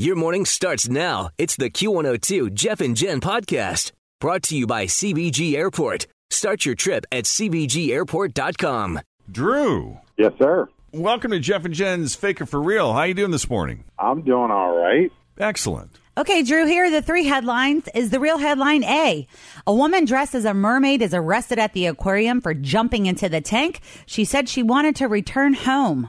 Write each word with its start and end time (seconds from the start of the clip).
Your 0.00 0.14
morning 0.14 0.44
starts 0.44 0.88
now. 0.88 1.30
It's 1.38 1.56
the 1.56 1.70
Q102 1.70 2.54
Jeff 2.54 2.80
and 2.80 2.96
Jen 2.96 3.20
podcast 3.20 3.90
brought 4.20 4.44
to 4.44 4.56
you 4.56 4.64
by 4.64 4.86
CVG 4.86 5.54
Airport. 5.56 6.06
Start 6.30 6.64
your 6.64 6.76
trip 6.76 7.04
at 7.10 7.24
CVGAirport.com. 7.24 9.00
Drew, 9.30 9.98
Yes, 10.16 10.32
sir. 10.38 10.68
welcome 10.92 11.32
to 11.32 11.40
Jeff 11.40 11.64
and 11.64 11.74
Jen's 11.74 12.14
Faker 12.14 12.46
for 12.46 12.60
Real. 12.62 12.92
How 12.92 13.00
are 13.00 13.06
you 13.08 13.14
doing 13.14 13.32
this 13.32 13.50
morning? 13.50 13.82
I'm 13.98 14.22
doing 14.22 14.52
all 14.52 14.76
right. 14.78 15.10
Excellent. 15.38 15.90
Okay, 16.16 16.42
Drew, 16.44 16.64
here 16.66 16.84
are 16.86 16.90
the 16.90 17.02
three 17.02 17.24
headlines. 17.24 17.88
Is 17.94 18.10
the 18.10 18.20
real 18.20 18.38
headline 18.38 18.84
A? 18.84 19.26
A 19.66 19.74
woman 19.74 20.04
dressed 20.04 20.34
as 20.34 20.44
a 20.44 20.54
mermaid 20.54 21.02
is 21.02 21.12
arrested 21.14 21.58
at 21.58 21.72
the 21.72 21.86
aquarium 21.86 22.40
for 22.40 22.54
jumping 22.54 23.06
into 23.06 23.28
the 23.28 23.40
tank. 23.40 23.80
She 24.06 24.24
said 24.24 24.48
she 24.48 24.62
wanted 24.62 24.94
to 24.96 25.06
return 25.08 25.54
home. 25.54 26.08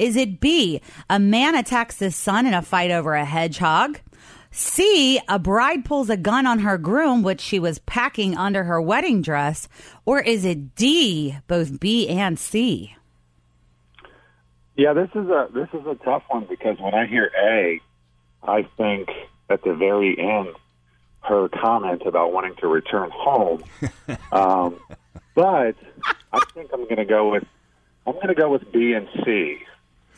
Is 0.00 0.16
it 0.16 0.40
B? 0.40 0.80
A 1.10 1.18
man 1.18 1.54
attacks 1.54 1.98
his 1.98 2.16
son 2.16 2.46
in 2.46 2.54
a 2.54 2.62
fight 2.62 2.90
over 2.90 3.14
a 3.14 3.26
hedgehog. 3.26 4.00
C, 4.50 5.20
a 5.28 5.38
bride 5.38 5.84
pulls 5.84 6.08
a 6.08 6.16
gun 6.16 6.46
on 6.46 6.60
her 6.60 6.78
groom, 6.78 7.22
which 7.22 7.40
she 7.42 7.58
was 7.58 7.80
packing 7.80 8.34
under 8.34 8.64
her 8.64 8.80
wedding 8.80 9.20
dress. 9.20 9.68
Or 10.06 10.18
is 10.18 10.46
it 10.46 10.74
D, 10.74 11.36
both 11.46 11.78
B 11.78 12.08
and 12.08 12.38
C? 12.38 12.96
Yeah, 14.74 14.94
this 14.94 15.10
is 15.10 15.28
a 15.28 15.48
this 15.52 15.68
is 15.74 15.86
a 15.86 15.94
tough 15.96 16.22
one 16.28 16.46
because 16.48 16.78
when 16.80 16.94
I 16.94 17.06
hear 17.06 17.30
A, 17.38 17.80
I 18.42 18.62
think 18.78 19.10
at 19.50 19.62
the 19.62 19.74
very 19.74 20.18
end 20.18 20.48
her 21.20 21.50
comment 21.50 22.02
about 22.06 22.32
wanting 22.32 22.54
to 22.60 22.68
return 22.68 23.10
home. 23.12 23.62
um, 24.32 24.80
but 25.34 25.76
I 26.32 26.40
think 26.54 26.70
I'm 26.72 26.84
going 26.84 26.96
to 26.96 27.04
go 27.04 27.32
with 27.32 27.44
I'm 28.06 28.14
going 28.14 28.28
to 28.28 28.34
go 28.34 28.48
with 28.48 28.72
B 28.72 28.94
and 28.94 29.06
C. 29.26 29.58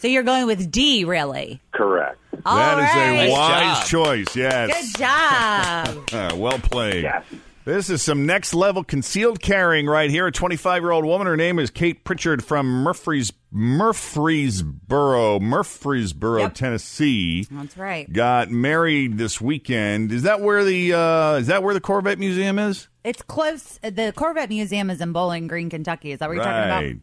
So 0.02 0.08
you're 0.08 0.24
going 0.24 0.46
with 0.46 0.68
D, 0.72 1.04
really? 1.04 1.60
Correct. 1.70 2.18
All 2.44 2.56
that 2.56 2.78
is 2.78 2.84
right. 2.96 3.28
a 3.28 3.30
wise 3.30 3.88
job. 3.88 4.04
choice. 4.04 4.34
Yes. 4.34 4.92
Good 4.92 4.98
job. 4.98 6.08
Uh, 6.12 6.34
well 6.36 6.58
played. 6.58 7.04
Yes. 7.04 7.24
This 7.64 7.88
is 7.88 8.02
some 8.02 8.26
next 8.26 8.52
level 8.52 8.82
concealed 8.82 9.40
carrying 9.40 9.86
right 9.86 10.10
here. 10.10 10.26
A 10.26 10.32
25 10.32 10.82
year 10.82 10.90
old 10.90 11.04
woman. 11.04 11.28
Her 11.28 11.36
name 11.36 11.60
is 11.60 11.70
Kate 11.70 12.02
Pritchard 12.02 12.42
from 12.44 12.84
Murfrees, 12.84 13.30
Murfreesboro, 13.52 15.38
Murfreesboro, 15.38 16.40
Yep. 16.40 16.54
Tennessee. 16.54 17.46
That's 17.48 17.76
right. 17.78 18.12
Got 18.12 18.50
married 18.50 19.18
this 19.18 19.40
weekend. 19.40 20.10
Is 20.10 20.24
that 20.24 20.40
where 20.40 20.64
the 20.64 20.94
uh, 20.94 21.34
is 21.36 21.46
that 21.46 21.62
where 21.62 21.74
the 21.74 21.80
Corvette 21.80 22.18
Museum 22.18 22.58
is? 22.58 22.88
It's 23.04 23.22
close. 23.22 23.78
The 23.82 24.12
Corvette 24.16 24.48
Museum 24.48 24.90
is 24.90 25.00
in 25.00 25.12
Bowling 25.12 25.46
Green, 25.46 25.70
Kentucky. 25.70 26.10
Is 26.10 26.18
that 26.18 26.28
what 26.28 26.34
you're 26.34 26.42
talking 26.44 26.90
about? 26.90 27.02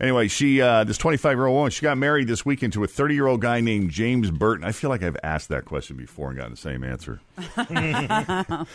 Anyway, 0.00 0.28
she 0.28 0.62
uh, 0.62 0.82
this 0.84 0.96
25 0.96 1.36
year 1.36 1.46
old 1.46 1.54
woman, 1.56 1.70
she 1.70 1.82
got 1.82 1.98
married 1.98 2.26
this 2.26 2.44
weekend 2.44 2.72
to 2.72 2.82
a 2.82 2.86
30 2.86 3.14
year 3.14 3.26
old 3.26 3.40
guy 3.42 3.60
named 3.60 3.90
James 3.90 4.30
Burton. 4.30 4.64
I 4.64 4.72
feel 4.72 4.88
like 4.88 5.02
I've 5.02 5.18
asked 5.22 5.50
that 5.50 5.66
question 5.66 5.96
before 5.96 6.30
and 6.30 6.38
gotten 6.38 6.52
the 6.52 6.56
same 6.56 6.82
answer. 6.82 7.20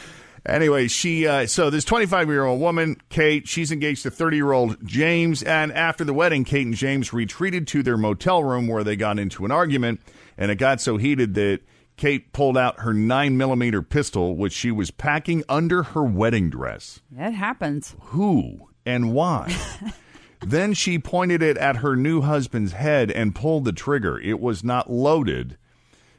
anyway, 0.46 0.88
she 0.88 1.26
uh, 1.28 1.48
so 1.48 1.70
this 1.70 1.84
25 1.84 2.28
year 2.30 2.46
old 2.46 2.62
woman, 2.62 2.98
Kate, 3.10 3.48
she's 3.48 3.72
engaged 3.72 4.04
to 4.04 4.12
30 4.12 4.38
year 4.38 4.52
old 4.52 4.86
James, 4.86 5.42
and 5.42 5.72
after 5.72 6.04
the 6.04 6.14
wedding, 6.14 6.44
Kate 6.44 6.66
and 6.66 6.76
James 6.76 7.12
retreated 7.12 7.68
to 7.70 7.82
their 7.82 7.98
motel 7.98 8.44
room 8.44 8.68
where 8.68 8.84
they 8.84 8.96
got 8.96 9.18
into 9.18 9.46
an 9.46 9.52
argument, 9.52 10.02
and 10.38 10.52
it 10.52 10.56
got 10.56 10.80
so 10.82 10.98
heated 10.98 11.34
that. 11.36 11.62
Kate 11.98 12.34
pulled 12.34 12.58
out 12.58 12.82
her 12.82 12.94
nine 12.94 13.38
millimeter 13.38 13.82
pistol, 13.82 14.36
which 14.36 14.52
she 14.52 14.70
was 14.70 14.92
packing 14.92 15.46
under 15.48 15.82
her 15.82 16.04
wedding 16.04 16.50
dress 16.50 17.00
It 17.18 17.32
happens. 17.32 17.96
who 18.08 18.68
and 18.86 19.14
why. 19.14 19.56
then 20.46 20.74
she 20.74 21.00
pointed 21.00 21.42
it 21.42 21.58
at 21.58 21.78
her 21.78 21.96
new 21.96 22.22
husband's 22.22 22.74
head 22.74 23.12
and 23.12 23.36
pulled 23.36 23.66
the 23.66 23.72
trigger. 23.72 24.20
It 24.20 24.40
was 24.40 24.64
not 24.64 24.90
loaded, 24.92 25.58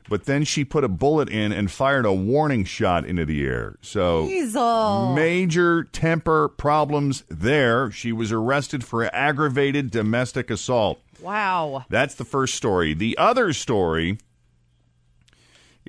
but 0.09 0.25
then 0.25 0.44
she 0.44 0.64
put 0.64 0.84
a 0.84 0.88
bullet 0.88 1.28
in 1.28 1.53
and 1.53 1.70
fired 1.70 2.04
a 2.04 2.12
warning 2.12 2.65
shot 2.65 3.04
into 3.06 3.25
the 3.25 3.44
air. 3.44 3.76
So 3.81 4.26
Diesel. 4.26 5.15
major 5.15 5.84
temper 5.84 6.48
problems 6.48 7.25
there. 7.28 7.91
She 7.91 8.12
was 8.12 8.32
arrested 8.32 8.84
for 8.84 9.04
aggravated 9.15 9.91
domestic 9.91 10.50
assault. 10.50 11.00
Wow. 11.20 11.84
That's 11.88 12.15
the 12.15 12.25
first 12.25 12.54
story. 12.54 12.94
The 12.94 13.16
other 13.19 13.53
story 13.53 14.19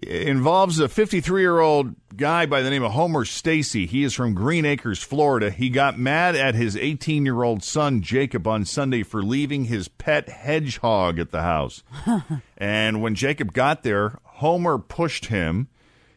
involves 0.03 0.79
a 0.79 0.87
53 0.87 1.41
year 1.41 1.59
old 1.59 1.95
guy 2.15 2.45
by 2.45 2.61
the 2.61 2.69
name 2.69 2.83
of 2.83 2.91
Homer 2.91 3.25
Stacy. 3.25 3.85
He 3.85 4.03
is 4.03 4.13
from 4.13 4.33
Green 4.33 4.65
Acres, 4.65 5.01
Florida. 5.01 5.49
He 5.49 5.69
got 5.69 5.97
mad 5.97 6.35
at 6.35 6.55
his 6.55 6.75
18 6.75 7.25
year 7.25 7.43
old 7.43 7.63
son, 7.63 8.01
Jacob, 8.01 8.47
on 8.47 8.65
Sunday 8.65 9.03
for 9.03 9.23
leaving 9.23 9.65
his 9.65 9.87
pet 9.87 10.29
hedgehog 10.29 11.19
at 11.19 11.31
the 11.31 11.41
house. 11.41 11.83
and 12.57 13.01
when 13.01 13.15
Jacob 13.15 13.53
got 13.53 13.83
there, 13.83 14.19
Homer 14.23 14.77
pushed 14.77 15.25
him. 15.25 15.67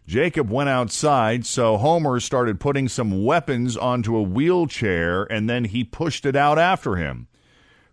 Jacob 0.07 0.51
went 0.51 0.69
outside, 0.69 1.47
so 1.47 1.77
Homer 1.77 2.19
started 2.19 2.59
putting 2.59 2.89
some 2.89 3.25
weapons 3.25 3.77
onto 3.77 4.17
a 4.17 4.23
wheelchair 4.23 5.23
and 5.25 5.49
then 5.49 5.67
he 5.67 5.85
pushed 5.85 6.27
it 6.27 6.35
out 6.35 6.59
after 6.59 6.97
him. 6.97 7.29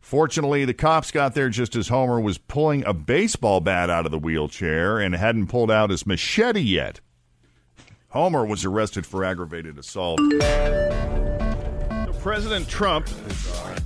Fortunately, 0.08 0.64
the 0.64 0.74
cops 0.74 1.12
got 1.12 1.36
there 1.36 1.50
just 1.50 1.76
as 1.76 1.90
Homer 1.90 2.22
was 2.22 2.38
pulling 2.38 2.86
a 2.86 2.94
baseball 2.94 3.60
bat 3.60 3.90
out 3.90 4.06
of 4.06 4.12
the 4.14 4.18
wheelchair 4.18 5.00
and 5.00 5.14
hadn't 5.14 5.48
pulled 5.48 5.70
out 5.70 5.90
his 5.90 6.08
machete 6.08 6.62
yet. 6.62 7.02
Homer 8.08 8.46
was 8.46 8.64
arrested 8.64 9.06
for 9.06 9.26
aggravated 9.26 9.78
assault. 9.78 10.22
President 12.22 12.70
Trump 12.70 13.10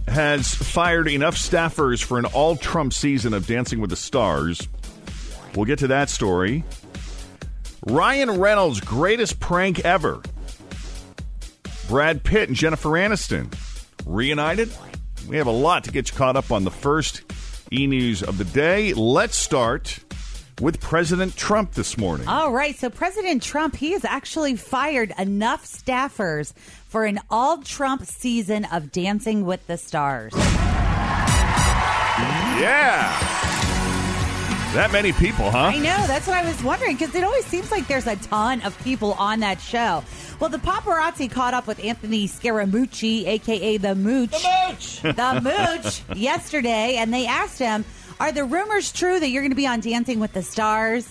has 0.08 0.54
fired 0.54 1.08
enough 1.08 1.34
staffers 1.34 2.04
for 2.04 2.20
an 2.20 2.26
all 2.26 2.56
Trump 2.56 2.94
season 2.94 3.34
of 3.34 3.48
Dancing 3.48 3.82
with 3.82 3.90
the 3.90 3.96
Stars. 3.96 4.68
We'll 5.56 5.66
get 5.66 5.80
to 5.80 5.88
that 5.88 6.08
story. 6.12 6.64
Ryan 7.88 8.40
Reynolds' 8.40 8.80
greatest 8.80 9.40
prank 9.40 9.80
ever. 9.80 10.22
Brad 11.90 12.24
Pitt 12.24 12.48
and 12.48 12.56
Jennifer 12.56 12.90
Aniston 12.90 13.52
reunited. 14.06 14.72
We 15.32 15.38
have 15.38 15.48
a 15.48 15.52
lot 15.52 15.86
to 15.86 15.92
get 15.92 16.12
you 16.12 16.18
caught 16.18 16.36
up 16.36 16.52
on 16.52 16.66
the 16.66 16.72
first 16.72 17.22
e 17.72 17.88
news 17.88 18.22
of 18.22 18.38
the 18.38 18.44
day. 18.44 18.94
Let's 18.94 19.38
start 19.38 19.98
with 20.60 20.82
President 20.82 21.38
Trump 21.38 21.72
this 21.72 21.98
morning. 21.98 22.28
All 22.28 22.52
right. 22.52 22.78
So 22.78 22.90
President 22.90 23.42
Trump, 23.42 23.78
he 23.78 23.94
has 23.94 24.04
actually 24.04 24.58
fired 24.58 25.14
enough 25.18 25.64
staffers 25.64 26.52
for 26.90 27.06
an 27.06 27.22
all 27.30 27.60
Trump 27.60 28.04
season 28.06 28.66
of 28.74 28.92
Dancing 28.92 29.46
with 29.46 29.66
the 29.68 29.78
Stars. 29.78 30.34
Yeah. 32.60 33.51
That 34.74 34.94
many 34.94 35.12
people, 35.12 35.52
huh? 35.52 35.58
I 35.58 35.80
know. 35.80 36.08
That's 36.08 36.26
what 36.28 36.38
I 36.38 36.48
was 36.48 36.64
wondering 36.64 36.96
because 36.96 37.14
it 37.14 37.26
always 37.26 37.46
seems 37.46 37.72
like 37.72 37.88
there's 37.88 38.08
a 38.08 38.16
ton 38.16 38.62
of 38.62 38.78
people 38.86 39.14
on 39.14 39.42
that 39.42 39.60
show. 39.60 40.02
Well, 40.40 40.50
the 40.50 40.60
paparazzi 40.60 41.30
caught 41.30 41.54
up 41.54 41.68
with 41.68 41.84
Anthony 41.84 42.26
Scaramucci, 42.26 43.28
aka 43.28 43.76
the 43.76 43.96
Mooch, 43.96 44.32
the 44.32 44.70
Mooch, 44.72 45.02
the 45.02 45.42
Mooch, 45.44 46.18
yesterday, 46.18 46.96
and 46.96 47.14
they 47.14 47.28
asked 47.28 47.60
him, 47.60 47.84
"Are 48.22 48.32
the 48.32 48.46
rumors 48.46 48.94
true 48.94 49.20
that 49.20 49.28
you're 49.28 49.42
going 49.42 49.52
to 49.52 49.58
be 49.58 49.68
on 49.68 49.82
Dancing 49.82 50.22
with 50.22 50.32
the 50.32 50.42
Stars?" 50.42 51.06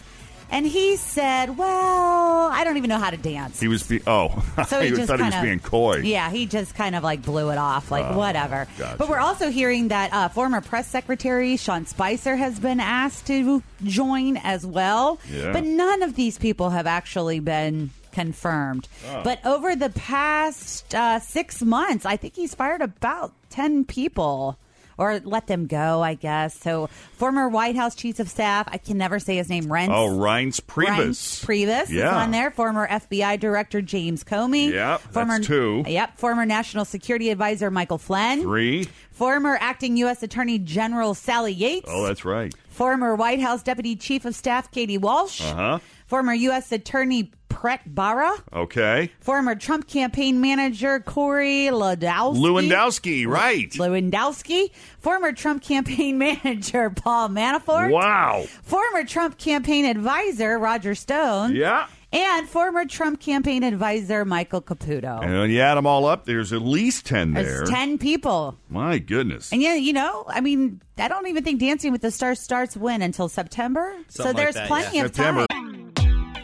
And 0.50 0.67
he 0.67 0.97
said, 0.97 1.56
"Well, 1.56 2.49
I 2.50 2.64
don't 2.64 2.76
even 2.76 2.88
know 2.88 2.99
how 2.99 3.11
to 3.11 3.17
dance." 3.17 3.61
He 3.61 3.69
was 3.69 3.82
be- 3.85 4.02
oh, 4.06 4.29
So 4.69 4.81
he 4.81 4.88
I 4.88 4.91
just 4.91 5.06
thought 5.06 5.19
he 5.20 5.25
was 5.25 5.32
kinda- 5.35 5.43
being 5.43 5.61
coy. 5.61 5.99
Yeah, 5.99 6.31
he 6.31 6.47
just 6.47 6.75
kind 6.75 6.97
of 6.97 7.02
like 7.05 7.23
blew 7.23 7.50
it 7.50 7.58
off, 7.58 7.91
like 7.91 8.14
whatever. 8.17 8.67
Oh, 8.69 8.79
gotcha. 8.79 8.97
But 8.99 9.08
we're 9.08 9.20
also 9.20 9.50
hearing 9.50 9.88
that 9.88 10.12
uh, 10.12 10.29
former 10.29 10.61
press 10.61 10.88
secretary 10.88 11.56
Sean 11.56 11.87
Spicer 11.87 12.37
has 12.37 12.58
been 12.58 12.81
asked 12.81 13.26
to 13.29 13.62
join 13.85 14.37
as 14.38 14.67
well. 14.67 15.19
Yeah. 15.31 15.52
But 15.52 15.64
none 15.64 16.02
of 16.02 16.17
these 16.17 16.37
people 16.38 16.70
have 16.70 16.87
actually 16.87 17.41
been 17.41 17.91
confirmed. 18.12 18.88
Oh. 19.08 19.23
But 19.23 19.44
over 19.46 19.76
the 19.76 19.91
past 19.91 20.93
uh, 20.94 21.20
six 21.20 21.62
months, 21.62 22.05
I 22.05 22.17
think 22.17 22.35
he's 22.35 22.55
fired 22.55 22.81
about 22.82 23.32
10 23.50 23.85
people. 23.85 24.58
Or 25.00 25.19
let 25.25 25.47
them 25.47 25.67
go, 25.67 26.02
I 26.02 26.12
guess. 26.12 26.55
So, 26.61 26.88
former 27.17 27.49
White 27.49 27.75
House 27.75 27.94
Chief 27.94 28.20
of 28.20 28.29
Staff, 28.29 28.69
I 28.70 28.76
can 28.76 28.99
never 28.99 29.19
say 29.19 29.37
his 29.37 29.49
name, 29.49 29.64
Reince. 29.64 29.88
Oh, 29.88 30.11
Reince 30.11 30.61
Priebus. 30.61 31.41
Reince 31.41 31.44
Priebus 31.47 31.82
is 31.85 31.93
Yeah. 31.93 32.17
on 32.19 32.31
there. 32.32 32.50
Former 32.50 32.87
FBI 32.87 33.38
Director 33.38 33.81
James 33.81 34.23
Comey. 34.25 34.73
Yep, 34.73 35.00
former, 35.12 35.37
that's 35.37 35.47
two. 35.47 35.85
Yep. 35.87 36.19
Former 36.19 36.44
National 36.44 36.85
Security 36.85 37.31
Advisor 37.31 37.70
Michael 37.70 37.97
Flynn. 37.99 38.43
Three. 38.43 38.88
Former 39.11 39.56
Acting 39.61 39.97
U.S. 39.99 40.23
Attorney 40.23 40.58
General 40.58 41.14
Sally 41.14 41.53
Yates. 41.53 41.88
Oh, 41.91 42.06
that's 42.06 42.25
right. 42.25 42.55
Former 42.69 43.14
White 43.14 43.41
House 43.41 43.62
Deputy 43.62 43.96
Chief 43.96 44.25
of 44.25 44.35
Staff 44.35 44.70
Katie 44.70 44.99
Walsh. 44.99 45.41
Uh-huh. 45.43 45.79
Former 46.10 46.34
U.S. 46.34 46.72
Attorney 46.72 47.30
Preet 47.48 47.78
Bharara. 47.94 48.36
Okay. 48.52 49.12
Former 49.20 49.54
Trump 49.54 49.86
campaign 49.86 50.40
manager 50.40 50.98
Corey 50.98 51.68
Lewandowski. 51.70 52.36
Lewandowski, 52.36 53.26
right. 53.28 53.70
Lewandowski. 53.70 54.72
Former 54.98 55.30
Trump 55.32 55.62
campaign 55.62 56.18
manager 56.44 56.90
Paul 56.90 57.28
Manafort. 57.28 57.92
Wow. 57.92 58.44
Former 58.62 59.04
Trump 59.04 59.38
campaign 59.38 59.84
advisor 59.84 60.58
Roger 60.58 60.96
Stone. 60.96 61.54
Yeah. 61.54 61.86
And 62.12 62.48
former 62.48 62.86
Trump 62.86 63.20
campaign 63.20 63.62
advisor 63.62 64.24
Michael 64.24 64.62
Caputo. 64.62 65.22
And 65.22 65.32
when 65.32 65.50
you 65.50 65.60
add 65.60 65.76
them 65.76 65.86
all 65.86 66.06
up, 66.06 66.24
there's 66.24 66.52
at 66.52 66.62
least 66.62 67.06
10 67.06 67.34
there. 67.34 67.44
There's 67.44 67.70
10 67.70 67.98
people. 67.98 68.58
My 68.68 68.98
goodness. 68.98 69.52
And 69.52 69.62
yeah, 69.62 69.74
you 69.76 69.92
know, 69.92 70.24
I 70.26 70.40
mean, 70.40 70.82
I 70.98 71.06
don't 71.06 71.28
even 71.28 71.44
think 71.44 71.60
Dancing 71.60 71.92
with 71.92 72.02
the 72.02 72.10
Stars 72.10 72.40
starts 72.40 72.76
when 72.76 73.00
until 73.00 73.28
September. 73.28 73.94
so 74.08 74.24
Something 74.24 74.34
like 74.34 74.42
there's 74.44 74.54
that, 74.56 74.66
plenty 74.66 74.96
yeah. 74.96 75.04
of 75.04 75.14
September. 75.14 75.46
time. 75.52 75.80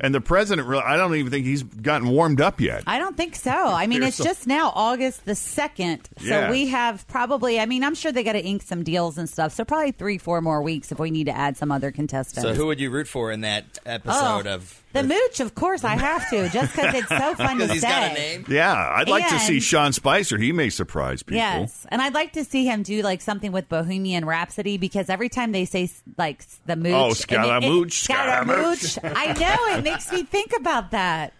And 0.00 0.14
the 0.14 0.20
president, 0.20 0.66
really, 0.66 0.82
I 0.82 0.96
don't 0.96 1.14
even 1.14 1.30
think 1.30 1.46
he's 1.46 1.62
gotten 1.62 2.08
warmed 2.08 2.40
up 2.40 2.60
yet. 2.60 2.82
I 2.88 2.98
don't 2.98 3.16
think 3.16 3.36
so. 3.36 3.52
I 3.52 3.86
mean, 3.86 4.02
it's 4.02 4.16
just 4.18 4.46
now 4.46 4.72
August 4.74 5.24
the 5.24 5.32
2nd. 5.32 6.00
So 6.18 6.24
Yeah. 6.26 6.50
we 6.50 6.66
have 6.66 7.06
probably, 7.06 7.60
I 7.60 7.66
mean, 7.66 7.84
I'm 7.84 7.94
sure 7.94 8.10
they 8.10 8.24
got 8.24 8.32
to 8.32 8.44
ink 8.44 8.62
some 8.62 8.82
deals 8.82 9.16
and 9.16 9.28
stuff. 9.28 9.52
So 9.52 9.64
probably 9.64 9.92
three, 9.92 10.18
four 10.18 10.40
more 10.40 10.60
weeks 10.60 10.90
if 10.90 10.98
we 10.98 11.10
need 11.12 11.24
to 11.24 11.36
add 11.36 11.56
some 11.56 11.70
other 11.70 11.92
contestants. 11.92 12.42
So 12.42 12.54
who 12.54 12.66
would 12.66 12.80
you 12.80 12.90
root 12.90 13.06
for 13.06 13.30
in 13.30 13.42
that 13.42 13.78
Oh, 13.86 13.90
episode 13.92 14.46
of 14.48 14.82
the 14.92 15.02
mooch, 15.02 15.40
of 15.40 15.54
course, 15.54 15.84
I 15.84 15.94
have 15.94 16.28
to, 16.30 16.48
just 16.48 16.74
because 16.74 16.94
it's 16.94 17.08
so 17.08 17.34
fun 17.36 17.58
to 17.58 17.66
he's 17.66 17.82
say. 17.82 17.88
got 17.88 18.10
a 18.12 18.14
name. 18.14 18.46
Yeah, 18.48 18.72
I'd 18.72 19.10
like 19.10 19.28
to 19.28 19.38
see 19.40 19.60
Sean 19.60 19.92
Spicer. 19.92 20.38
He 20.38 20.52
may 20.52 20.70
surprise 20.70 21.22
people. 21.22 21.36
Yes, 21.36 21.84
and 21.90 22.00
I'd 22.00 22.14
like 22.14 22.32
to 22.32 22.44
see 22.44 22.64
him 22.64 22.82
do 22.82 23.02
like 23.02 23.20
something 23.20 23.52
with 23.52 23.68
Bohemian 23.68 24.24
Rhapsody 24.24 24.78
because 24.78 25.10
every 25.10 25.28
time 25.28 25.52
they 25.52 25.66
say 25.66 25.90
like 26.16 26.42
the 26.64 26.76
mooch, 26.76 26.92
Oh, 26.94 27.04
and 27.08 27.12
it- 27.12 27.16
Scaramouche, 27.18 27.86
it- 27.88 28.04
Scaramouche. 28.04 28.80
Scaramouche, 28.82 28.98
I 29.18 29.32
know 29.34 29.75
it 29.75 29.75
makes 29.84 30.10
me 30.12 30.22
think 30.22 30.52
about 30.56 30.90
that, 30.92 31.32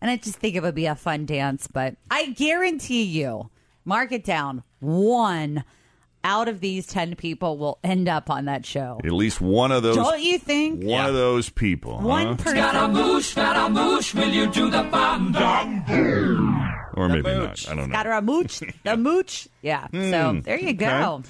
and 0.00 0.10
I 0.10 0.16
just 0.16 0.36
think 0.36 0.56
it 0.56 0.62
would 0.62 0.74
be 0.74 0.86
a 0.86 0.94
fun 0.94 1.26
dance. 1.26 1.66
But 1.66 1.96
I 2.10 2.26
guarantee 2.26 3.04
you, 3.04 3.50
mark 3.84 4.12
it 4.12 4.24
down, 4.24 4.62
one 4.80 5.64
out 6.24 6.48
of 6.48 6.60
these 6.60 6.86
ten 6.86 7.14
people 7.14 7.58
will 7.58 7.78
end 7.84 8.08
up 8.08 8.30
on 8.30 8.46
that 8.46 8.64
show. 8.64 9.00
At 9.04 9.12
least 9.12 9.40
one 9.40 9.70
of 9.70 9.82
those. 9.82 9.96
Don't 9.96 10.22
you 10.22 10.38
think? 10.38 10.82
One 10.82 11.06
of 11.06 11.14
those 11.14 11.50
people. 11.50 11.98
One 11.98 12.28
huh? 12.28 12.34
person. 12.36 12.56
Or 16.96 17.08
maybe 17.08 17.22
mooch. 17.22 17.66
not. 17.66 17.72
I 17.72 17.76
don't 17.76 17.88
know. 17.88 17.92
Got 17.92 18.06
her 18.06 18.12
a 18.12 18.22
mooch, 18.22 18.62
the 18.82 18.96
mooch. 18.96 19.48
Yeah. 19.62 19.86
So 19.92 20.30
hmm. 20.32 20.40
there 20.40 20.58
you 20.58 20.74
go. 20.74 21.22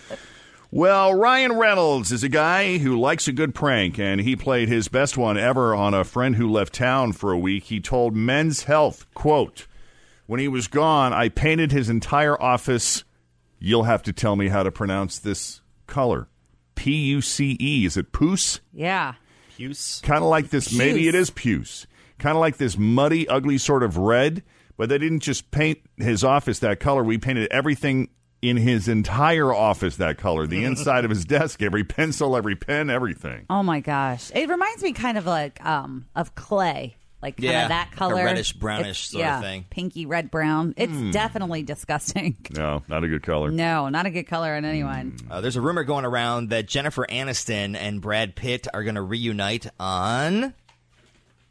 Well, 0.77 1.15
Ryan 1.15 1.53
Reynolds 1.53 2.11
is 2.11 2.25
a 2.25 2.29
guy 2.29 2.79
who 2.79 2.99
likes 2.99 3.29
a 3.29 3.33
good 3.33 3.55
prank, 3.55 3.97
and 3.97 4.21
he 4.21 4.35
played 4.35 4.69
his 4.69 4.89
best 4.89 5.17
one 5.17 5.39
ever 5.39 5.73
on 5.73 5.95
a 5.95 6.03
friend 6.03 6.35
who 6.35 6.51
left 6.51 6.73
town 6.73 7.13
for 7.13 7.31
a 7.31 7.39
week. 7.39 7.63
He 7.63 7.79
told 7.79 8.17
Men's 8.17 8.65
Health, 8.65 9.07
quote, 9.15 9.69
When 10.27 10.41
he 10.41 10.49
was 10.49 10.67
gone, 10.67 11.13
I 11.13 11.29
painted 11.29 11.71
his 11.71 11.89
entire 11.89 12.43
office. 12.43 13.05
You'll 13.61 13.85
have 13.85 14.03
to 14.03 14.13
tell 14.13 14.35
me 14.35 14.49
how 14.49 14.65
to 14.65 14.73
pronounce 14.73 15.21
this 15.21 15.61
color. 15.87 16.27
P 16.75 16.93
U 17.11 17.21
C 17.21 17.57
E. 17.61 17.87
Is 17.87 17.97
it 17.97 18.11
puce? 18.11 18.59
Yeah. 18.73 19.15
Puce. 19.55 20.01
Kind 20.01 20.25
of 20.25 20.29
like 20.29 20.51
this. 20.51 20.77
Maybe 20.77 21.07
it 21.07 21.15
is 21.15 21.31
puce. 21.31 21.87
Kind 22.19 22.37
of 22.37 22.41
like 22.41 22.57
this 22.57 22.77
muddy, 22.77 23.29
ugly 23.29 23.59
sort 23.59 23.85
of 23.85 23.97
red. 23.97 24.43
But 24.77 24.89
they 24.89 24.99
didn't 24.99 25.21
just 25.21 25.53
paint 25.53 25.79
his 25.99 26.25
office 26.25 26.59
that 26.59 26.81
color. 26.81 27.05
We 27.05 27.17
painted 27.17 27.47
everything 27.53 28.09
in 28.49 28.57
his 28.57 28.89
entire 28.89 29.53
office 29.53 29.97
that 29.97 30.19
color. 30.19 30.47
The 30.47 30.65
inside 30.65 31.05
of 31.05 31.11
his 31.11 31.25
desk, 31.25 31.63
every 31.63 31.85
pencil, 31.85 32.37
every 32.37 32.57
pen, 32.57 32.91
everything. 32.91 33.47
Oh 33.49 33.63
my 33.63 33.81
gosh, 33.81 34.31
it 34.35 34.49
reminds 34.49 34.83
me 34.83 34.93
kind 34.93 35.17
of 35.19 35.27
like 35.27 35.65
um 35.65 36.07
of 36.15 36.35
clay, 36.35 36.97
like 37.23 37.37
kind 37.39 37.45
Yeah, 37.51 37.63
of 37.65 37.69
that 37.71 37.87
like 37.89 37.95
a 37.95 37.97
color, 37.97 38.25
reddish, 38.25 38.53
brownish 38.53 38.87
It's- 38.87 39.09
sort 39.11 39.23
of 39.25 39.27
yeah, 39.27 39.41
thing. 39.41 39.65
pinky 39.71 40.07
red 40.07 40.31
brown. 40.31 40.75
It's 40.77 41.13
definitely 41.13 41.63
disgusting. 41.63 42.37
No, 42.55 42.83
not 42.89 43.03
a 43.03 43.09
good 43.09 43.23
color. 43.23 43.51
No, 43.51 43.89
not 43.89 44.07
a 44.07 44.11
good 44.11 44.29
color 44.29 44.55
on 44.55 44.65
anyone. 44.65 45.17
Uh, 45.31 45.41
there's 45.41 45.57
a 45.57 45.61
rumor 45.61 45.83
going 45.83 46.05
around 46.05 46.51
that 46.51 46.67
Jennifer 46.69 47.05
Aniston 47.09 47.75
and 47.77 48.01
Brad 48.01 48.37
Pitt 48.37 48.69
are 48.73 48.85
going 48.85 48.95
to 48.95 49.03
reunite 49.03 49.67
on. 49.81 50.55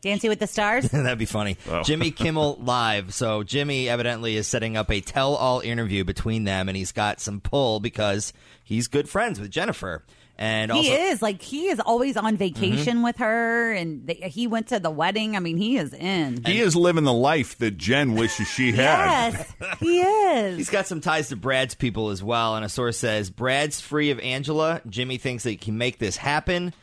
Dancing 0.04 0.30
with 0.30 0.40
the 0.40 0.48
Stars. 0.48 0.84
That'd 0.92 1.18
be 1.18 1.26
funny. 1.26 1.58
Jimmy 1.86 2.12
Kimmel 2.12 2.60
Live. 2.62 3.14
So 3.14 3.42
Jimmy 3.42 3.88
evidently 3.88 4.36
is 4.36 4.48
setting 4.48 4.76
up 4.76 4.92
a 4.92 5.00
tell-all 5.00 5.62
interview 5.62 6.04
between 6.04 6.44
them, 6.44 6.68
and 6.68 6.78
he's 6.78 6.92
got 6.92 7.22
some 7.22 7.40
pull 7.40 7.80
because 7.80 8.34
he's 8.64 8.88
good 8.90 9.08
friends 9.08 9.40
with 9.40 9.50
Jennifer. 9.50 10.04
And 10.36 10.72
he 10.72 10.92
is 10.92 11.22
like 11.22 11.42
he 11.42 11.68
is 11.68 11.80
always 11.80 12.18
on 12.18 12.38
vacation 12.38 12.96
mm-hmm. 12.96 13.04
with 13.04 13.18
her, 13.18 13.72
and 13.72 14.06
they, 14.08 14.16
he 14.16 14.48
went 14.48 14.70
to 14.70 14.80
the 14.80 14.90
wedding. 14.90 15.36
I 15.36 15.40
mean, 15.40 15.58
he 15.58 15.78
is 15.78 15.94
in. 15.94 16.44
He 16.44 16.60
is 16.60 16.76
living 16.76 17.04
the 17.04 17.14
life 17.14 17.60
that 17.60 17.78
Jen 17.78 18.16
wishes 18.16 18.48
she 18.48 18.72
had. 18.72 19.34
Yes, 19.34 19.54
he 19.80 20.02
is. 20.02 20.58
He's 20.58 20.70
got 20.72 20.88
some 20.88 21.02
ties 21.02 21.30
to 21.30 21.36
Brad's 21.36 21.76
people 21.76 22.10
as 22.10 22.24
well, 22.24 22.56
and 22.56 22.66
a 22.66 22.70
source 22.70 22.98
says 22.98 23.30
Brad's 23.30 23.80
free 23.80 24.10
of 24.10 24.20
Angela. 24.20 24.82
Jimmy 24.90 25.18
thinks 25.18 25.44
that 25.44 25.52
he 25.52 25.56
can 25.56 25.78
make 25.78 26.00
this 26.00 26.18
happen. 26.18 26.74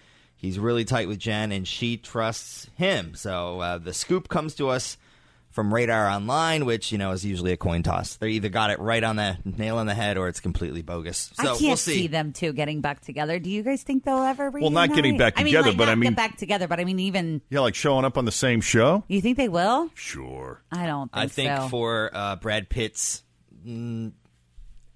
He's 0.40 0.58
really 0.58 0.84
tight 0.84 1.06
with 1.08 1.18
Jen, 1.18 1.52
and 1.52 1.68
she 1.68 1.96
trusts 1.98 2.68
him. 2.76 3.14
So 3.14 3.60
uh, 3.60 3.78
the 3.78 3.92
scoop 3.92 4.28
comes 4.28 4.54
to 4.54 4.68
us 4.70 4.96
from 5.50 5.74
Radar 5.74 6.08
Online, 6.08 6.64
which 6.64 6.92
you 6.92 6.98
know 6.98 7.10
is 7.10 7.24
usually 7.26 7.52
a 7.52 7.56
coin 7.56 7.82
toss. 7.82 8.16
They 8.16 8.30
either 8.30 8.48
got 8.48 8.70
it 8.70 8.78
right 8.78 9.02
on 9.04 9.16
the 9.16 9.36
nail 9.44 9.76
on 9.78 9.86
the 9.86 9.94
head, 9.94 10.16
or 10.16 10.28
it's 10.28 10.40
completely 10.40 10.80
bogus. 10.80 11.30
So 11.34 11.42
I 11.42 11.46
can't 11.46 11.60
we'll 11.62 11.76
see. 11.76 11.94
see 11.94 12.06
them 12.06 12.32
two 12.32 12.52
getting 12.52 12.80
back 12.80 13.00
together. 13.00 13.38
Do 13.38 13.50
you 13.50 13.62
guys 13.62 13.82
think 13.82 14.04
they'll 14.04 14.22
ever? 14.22 14.48
Well, 14.50 14.70
not 14.70 14.88
getting 14.90 15.12
reunite? 15.14 15.18
back 15.18 15.40
I 15.40 15.44
mean, 15.44 15.52
together, 15.52 15.68
like, 15.70 15.76
but 15.78 15.84
not 15.86 15.92
I 15.92 15.94
mean- 15.96 16.10
get 16.12 16.16
back 16.16 16.36
together. 16.38 16.68
But 16.68 16.80
I 16.80 16.84
mean, 16.84 17.00
even 17.00 17.42
Yeah, 17.50 17.60
like 17.60 17.74
showing 17.74 18.04
up 18.04 18.16
on 18.16 18.24
the 18.24 18.32
same 18.32 18.60
show? 18.60 19.04
you 19.08 19.20
think 19.20 19.36
they 19.36 19.48
will? 19.48 19.90
Sure. 19.94 20.62
I 20.72 20.86
don't. 20.86 21.12
Think 21.12 21.24
I 21.24 21.26
think 21.26 21.56
so. 21.62 21.68
for 21.68 22.10
uh, 22.14 22.36
Brad 22.36 22.68
Pitt's 22.68 23.22
mm, 23.66 24.12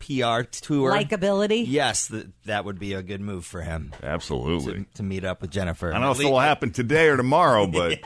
PR 0.04 0.42
tour, 0.42 0.92
likability. 0.92 1.64
yes, 1.66 2.08
th- 2.08 2.26
that 2.44 2.64
would 2.64 2.78
be 2.78 2.92
a 2.92 3.02
good 3.02 3.20
move 3.20 3.46
for 3.46 3.62
him 3.62 3.92
Absolutely. 4.02 4.84
to, 4.84 4.87
to 4.96 5.02
meet 5.02 5.25
up 5.25 5.40
with 5.40 5.50
Jennifer. 5.50 5.88
I 5.90 5.94
don't 5.94 6.02
know 6.02 6.11
if 6.11 6.20
it 6.20 6.25
will 6.25 6.40
happen 6.40 6.73
today 6.73 7.08
or 7.08 7.16
tomorrow, 7.16 7.66
but 7.68 8.00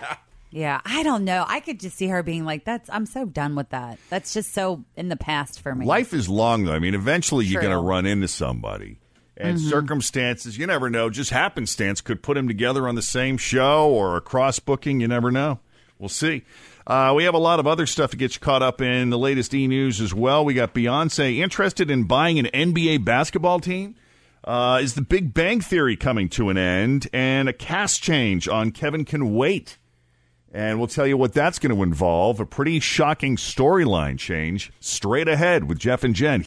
Yeah, 0.50 0.80
I 0.84 1.02
don't 1.02 1.24
know. 1.24 1.44
I 1.46 1.60
could 1.60 1.78
just 1.78 1.96
see 1.96 2.06
her 2.08 2.22
being 2.22 2.44
like, 2.44 2.64
"That's 2.64 2.88
I'm 2.88 3.04
so 3.04 3.26
done 3.26 3.54
with 3.54 3.70
that. 3.70 3.98
That's 4.08 4.32
just 4.32 4.54
so 4.54 4.84
in 4.96 5.08
the 5.08 5.16
past 5.16 5.60
for 5.60 5.74
me." 5.74 5.84
life 5.84 6.14
is 6.14 6.28
long, 6.28 6.64
though. 6.64 6.72
I 6.72 6.78
mean, 6.78 6.94
eventually 6.94 7.44
you're 7.44 7.60
going 7.60 7.74
to 7.74 7.78
run 7.78 8.06
into 8.06 8.28
somebody. 8.28 8.98
And 9.40 9.56
mm-hmm. 9.56 9.68
circumstances, 9.68 10.58
you 10.58 10.66
never 10.66 10.90
know. 10.90 11.10
Just 11.10 11.30
happenstance 11.30 12.00
could 12.00 12.24
put 12.24 12.34
them 12.34 12.48
together 12.48 12.88
on 12.88 12.96
the 12.96 13.02
same 13.02 13.36
show 13.36 13.88
or 13.88 14.16
a 14.16 14.20
cross 14.20 14.58
booking. 14.58 15.00
You 15.00 15.06
never 15.06 15.30
know. 15.30 15.60
We'll 15.98 16.08
see. 16.08 16.42
Uh, 16.88 17.12
we 17.14 17.24
have 17.24 17.34
a 17.34 17.38
lot 17.38 17.60
of 17.60 17.66
other 17.66 17.84
stuff 17.84 18.12
to 18.12 18.16
get 18.16 18.34
you 18.34 18.40
caught 18.40 18.62
up 18.62 18.80
in 18.80 19.10
the 19.10 19.18
latest 19.18 19.52
e 19.52 19.66
news 19.66 20.00
as 20.00 20.14
well. 20.14 20.42
We 20.42 20.54
got 20.54 20.72
Beyonce 20.72 21.36
interested 21.36 21.90
in 21.90 22.04
buying 22.04 22.38
an 22.38 22.46
NBA 22.46 23.04
basketball 23.04 23.60
team. 23.60 23.94
Uh, 24.42 24.80
is 24.82 24.94
the 24.94 25.02
Big 25.02 25.34
Bang 25.34 25.60
Theory 25.60 25.96
coming 25.96 26.30
to 26.30 26.48
an 26.48 26.56
end? 26.56 27.06
And 27.12 27.46
a 27.46 27.52
cast 27.52 28.02
change 28.02 28.48
on 28.48 28.70
Kevin 28.70 29.04
Can 29.04 29.34
Wait. 29.34 29.76
And 30.50 30.78
we'll 30.78 30.88
tell 30.88 31.06
you 31.06 31.18
what 31.18 31.34
that's 31.34 31.58
going 31.58 31.76
to 31.76 31.82
involve. 31.82 32.40
A 32.40 32.46
pretty 32.46 32.80
shocking 32.80 33.36
storyline 33.36 34.18
change 34.18 34.72
straight 34.80 35.28
ahead 35.28 35.64
with 35.64 35.78
Jeff 35.78 36.02
and 36.04 36.14
Jen. 36.14 36.46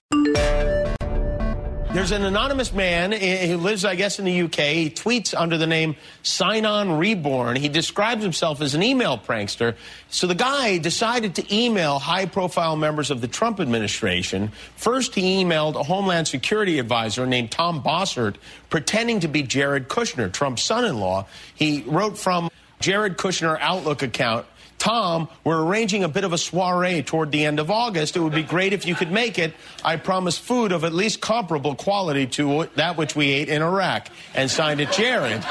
There's 1.93 2.11
an 2.11 2.23
anonymous 2.23 2.71
man 2.71 3.11
eh, 3.11 3.47
who 3.47 3.57
lives, 3.57 3.83
I 3.83 3.95
guess, 3.95 4.17
in 4.17 4.23
the 4.23 4.43
UK. 4.43 4.55
He 4.55 4.89
tweets 4.89 5.37
under 5.37 5.57
the 5.57 5.67
name 5.67 5.97
Sign 6.23 6.65
On 6.65 6.97
Reborn. 6.97 7.57
He 7.57 7.67
describes 7.67 8.23
himself 8.23 8.61
as 8.61 8.75
an 8.75 8.81
email 8.81 9.17
prankster. 9.17 9.75
So 10.09 10.25
the 10.25 10.33
guy 10.33 10.77
decided 10.77 11.35
to 11.35 11.53
email 11.53 11.99
high 11.99 12.27
profile 12.27 12.77
members 12.77 13.11
of 13.11 13.19
the 13.19 13.27
Trump 13.27 13.59
administration. 13.59 14.53
First, 14.77 15.15
he 15.15 15.43
emailed 15.43 15.75
a 15.75 15.83
Homeland 15.83 16.29
Security 16.29 16.79
advisor 16.79 17.25
named 17.25 17.51
Tom 17.51 17.83
Bossert, 17.83 18.35
pretending 18.69 19.19
to 19.19 19.27
be 19.27 19.43
Jared 19.43 19.89
Kushner, 19.89 20.31
Trump's 20.31 20.63
son 20.63 20.85
in 20.85 20.97
law. 20.97 21.27
He 21.55 21.83
wrote 21.85 22.17
from 22.17 22.49
Jared 22.79 23.17
Kushner 23.17 23.57
Outlook 23.59 24.01
account. 24.01 24.45
Tom, 24.81 25.29
we're 25.43 25.63
arranging 25.63 26.03
a 26.03 26.09
bit 26.09 26.23
of 26.23 26.33
a 26.33 26.39
soiree 26.39 27.03
toward 27.03 27.31
the 27.31 27.45
end 27.45 27.59
of 27.59 27.69
August. 27.69 28.17
It 28.17 28.19
would 28.19 28.33
be 28.33 28.41
great 28.41 28.73
if 28.73 28.87
you 28.87 28.95
could 28.95 29.11
make 29.11 29.37
it. 29.37 29.53
I 29.85 29.97
promise 29.97 30.39
food 30.39 30.71
of 30.71 30.83
at 30.83 30.91
least 30.91 31.21
comparable 31.21 31.75
quality 31.75 32.25
to 32.25 32.67
that 32.77 32.97
which 32.97 33.15
we 33.15 33.29
ate 33.29 33.47
in 33.47 33.61
Iraq. 33.61 34.07
And 34.33 34.49
signed 34.49 34.81
it 34.81 34.91
Jared. 34.91 35.45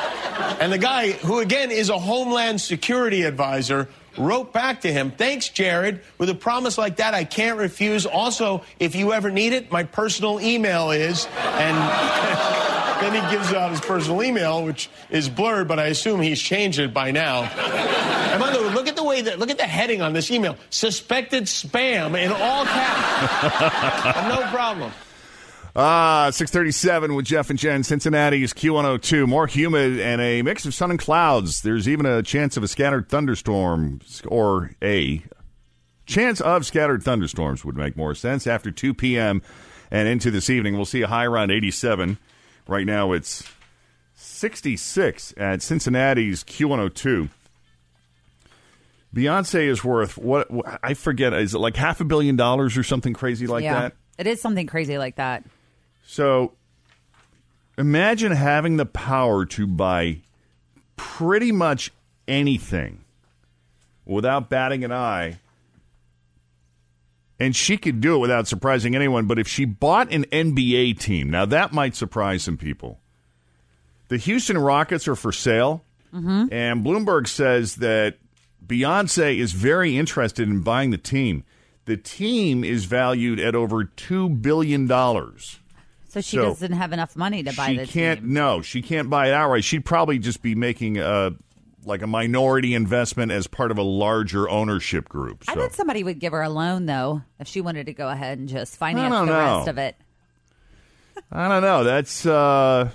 And 0.59 0.73
the 0.73 0.79
guy, 0.79 1.13
who 1.13 1.39
again 1.39 1.71
is 1.71 1.91
a 1.91 1.99
Homeland 1.99 2.61
Security 2.61 3.23
advisor, 3.23 3.89
wrote 4.19 4.53
back 4.53 4.81
to 4.81 4.93
him, 4.93 5.13
Thanks, 5.13 5.49
Jared. 5.49 6.01
With 6.19 6.29
a 6.29 6.35
promise 6.35 6.77
like 6.77 6.97
that, 6.97 7.15
I 7.15 7.23
can't 7.23 7.57
refuse. 7.57 8.07
Also, 8.07 8.65
if 8.81 8.97
you 8.97 9.13
ever 9.13 9.31
need 9.31 9.53
it, 9.53 9.71
my 9.71 9.85
personal 9.85 10.41
email 10.41 10.91
is. 10.91 11.29
And. 11.37 12.71
Then 13.01 13.15
he 13.15 13.31
gives 13.35 13.53
out 13.53 13.71
his 13.71 13.81
personal 13.81 14.23
email, 14.23 14.65
which 14.65 14.91
is 15.09 15.29
blurred, 15.29 15.69
but 15.69 15.79
I 15.79 15.87
assume 15.87 16.21
he's 16.21 16.41
changed 16.41 16.79
it 16.79 16.93
by 16.93 17.11
now. 17.11 17.43
And 17.43 18.41
by 18.41 18.51
the 18.51 18.63
way, 18.63 18.75
look 18.75 18.89
at 18.89 18.97
the 18.97 19.05
way 19.05 19.23
that 19.23 19.39
look 19.39 19.51
at 19.51 19.59
the 19.59 19.65
heading 19.65 20.03
on 20.03 20.13
this 20.13 20.31
email: 20.31 20.57
suspected 20.71 21.45
spam 21.45 22.19
in 22.19 22.31
all 22.31 22.65
caps. 22.65 24.29
no 24.29 24.51
problem. 24.51 24.93
Ah, 25.75 26.31
637 26.33 27.15
with 27.15 27.27
Jeff 27.27 27.49
and 27.49 27.59
Jen. 27.59 27.85
Cincinnati's 27.85 28.53
Q102. 28.53 29.29
More 29.29 29.47
humid 29.47 30.01
and 30.01 30.21
a 30.21 30.43
mix 30.43 30.67
of 30.67 30.75
sun 30.75 30.91
and 30.91 30.99
clouds. 30.99 31.63
There's 31.63 31.89
even 31.89 32.07
a 32.07 32.23
chance 32.25 32.57
of 32.57 32.65
a 32.65 32.69
scattered 32.69 33.09
thunderstorm 33.09 34.01
or 34.27 34.73
a 34.83 35.23
chance 36.07 36.41
of 36.41 36.67
scattered 36.67 37.05
thunderstorms 37.05 37.65
would 37.65 37.77
make 37.77 37.97
more 37.97 38.17
sense 38.17 38.49
after 38.49 38.73
2 38.73 38.95
p.m. 38.95 39.43
and 39.93 40.09
into 40.09 40.33
this 40.33 40.51
evening. 40.51 40.75
We'll 40.75 40.85
see 40.85 41.03
a 41.03 41.07
high 41.07 41.27
around 41.27 41.53
87. 41.53 42.19
Right 42.71 42.87
now 42.87 43.11
it's 43.11 43.43
66 44.15 45.35
at 45.37 45.61
Cincinnati's 45.61 46.45
Q102. 46.45 47.29
Beyonce 49.13 49.67
is 49.67 49.83
worth 49.83 50.17
what 50.17 50.47
I 50.81 50.95
forget 50.95 51.33
is 51.33 51.53
it 51.53 51.59
like 51.59 51.75
half 51.75 52.01
a 52.01 52.05
billion 52.05 52.37
dollars 52.37 52.77
or 52.77 52.85
something 52.85 53.13
crazy 53.13 53.49
like 53.49 53.65
yeah, 53.65 53.81
that? 53.81 53.97
it 54.19 54.29
is 54.29 54.41
something 54.41 54.69
crazy 54.69 54.99
like 54.99 55.17
that. 55.17 55.45
So 56.05 56.53
imagine 57.77 58.31
having 58.31 58.77
the 58.77 58.87
power 58.87 59.45
to 59.47 59.67
buy 59.67 60.19
pretty 60.95 61.51
much 61.51 61.93
anything 62.29 63.05
without 64.07 64.49
batting 64.49 64.85
an 64.85 64.93
eye. 64.93 65.41
And 67.41 67.57
she 67.57 67.79
could 67.79 68.01
do 68.03 68.15
it 68.17 68.19
without 68.19 68.47
surprising 68.47 68.95
anyone. 68.95 69.27
But 69.27 69.39
if 69.39 69.49
she 69.49 69.65
bought 69.65 70.13
an 70.13 70.25
NBA 70.27 70.99
team, 71.01 71.31
now 71.31 71.47
that 71.47 71.73
might 71.73 71.97
surprise 71.97 72.43
some 72.45 72.59
people. 72.59 73.01
The 74.09 74.19
Houston 74.19 74.59
Rockets 74.59 75.09
are 75.09 75.17
for 75.17 75.33
sale. 75.33 75.83
Mm-hmm. 76.15 76.53
And 76.53 76.85
Bloomberg 76.85 77.27
says 77.29 77.77
that 77.77 78.17
Beyonce 78.67 79.39
is 79.39 79.53
very 79.53 79.97
interested 79.97 80.49
in 80.49 80.61
buying 80.63 80.91
the 80.91 80.99
team. 80.99 81.45
The 81.87 81.97
team 81.97 82.63
is 82.63 82.85
valued 82.85 83.41
at 83.41 83.55
over 83.55 83.85
$2 83.85 84.43
billion. 84.43 84.87
So 84.89 86.21
she 86.21 86.37
So, 86.37 86.43
doesn't 86.43 86.73
have 86.73 86.93
enough 86.93 87.17
money 87.17 87.43
to 87.45 87.55
buy 87.55 87.69
she 87.71 87.77
the 87.79 87.87
can't 87.87 88.21
team. 88.21 88.33
no 88.33 88.63
she 88.63 88.83
can't 88.83 89.09
buy 89.09 89.29
it 89.29 89.33
outright 89.33 89.63
she'd 89.63 89.85
probably 89.85 90.19
just 90.19 90.43
be 90.43 90.57
making 90.57 90.99
a 90.99 91.31
like 91.85 92.03
a 92.03 92.07
minority 92.07 92.75
investment 92.75 93.33
as 93.33 93.47
part 93.47 93.71
of 93.71 93.79
a 93.79 93.83
larger 93.83 94.49
ownership 94.49 95.09
group 95.09 95.45
I 95.49 95.55
bet 95.55 95.73
somebody 95.75 96.05
would 96.05 96.19
give 96.19 96.33
her 96.33 96.43
a 96.43 96.51
loan 96.51 96.87
though 96.87 97.23
if 97.39 97.49
she 97.49 97.61
wanted 97.61 97.87
to 97.87 97.93
go 97.93 98.09
ahead 98.09 98.39
and 98.39 98.49
just 98.49 98.77
finance 98.77 99.13
the 99.15 99.25
know. 99.25 99.57
rest 99.57 99.69
of 99.69 99.79
it. 99.79 99.97
i 101.33 101.49
don't 101.49 101.63
know 101.63 101.85
that's 101.85 102.25
uh 102.27 102.91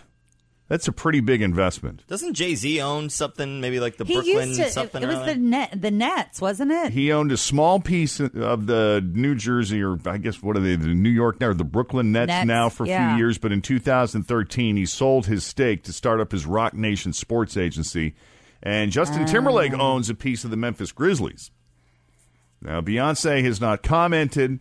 that's 0.68 0.88
a 0.88 0.92
pretty 0.92 1.20
big 1.20 1.42
investment 1.44 2.04
Doesn't 2.08 2.34
Jay 2.34 2.56
Z 2.56 2.82
own 2.82 3.12
something? 3.12 3.62
Maybe 3.62 3.80
like 3.80 3.98
the 3.98 4.06
He 4.06 4.16
Brooklyn 4.16 4.48
used 4.50 4.60
to. 4.60 4.66
It, 4.66 4.74
something. 4.74 5.04
it 5.04 5.06
or 5.06 5.16
was 5.16 5.26
the 5.28 5.36
net, 5.36 5.80
the 5.80 5.92
Nets, 5.92 6.42
wasn't 6.42 6.72
it? 6.72 6.92
he 6.92 7.12
owned 7.12 7.32
a 7.32 7.38
small 7.38 7.80
piece 7.80 8.20
of 8.20 8.66
the 8.66 9.08
New 9.14 9.36
Jersey, 9.36 9.84
or 9.84 10.00
I 10.08 10.18
guess 10.18 10.42
what 10.42 10.58
are 10.58 10.62
they, 10.62 10.76
the 10.76 10.88
New 10.88 11.12
York 11.12 11.40
now, 11.40 11.50
or 11.50 11.54
the 11.54 11.64
Brooklyn 11.64 12.12
Nets, 12.12 12.30
Nets, 12.30 12.48
now 12.48 12.70
for 12.70 12.86
a 12.86 12.88
yeah. 12.88 13.10
few 13.16 13.24
years. 13.24 13.38
But 13.38 13.52
in 13.52 13.62
2013, 13.62 14.76
he 14.76 14.88
sold 14.88 15.28
his 15.28 15.44
stake 15.44 15.84
to 15.84 15.94
start 15.94 16.20
up 16.20 16.32
his 16.32 16.48
Roc 16.48 16.74
Nation 16.74 17.14
sports 17.14 17.58
agency. 17.58 18.16
And 18.66 18.92
Justin 18.92 19.26
Timberlake 19.26 19.74
Oh. 19.74 19.80
owns 19.80 20.10
a 20.10 20.16
piece 20.16 20.44
of 20.44 20.50
the 20.50 20.58
Memphis 20.58 20.92
Grizzlies. 20.92 21.52
Now, 22.62 22.82
Beyonce 22.82 23.44
has 23.44 23.62
not 23.62 23.84
commented, 23.84 24.60